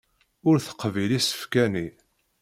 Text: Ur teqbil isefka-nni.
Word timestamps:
Ur 0.47 0.55
teqbil 0.65 1.11
isefka-nni. 1.17 1.87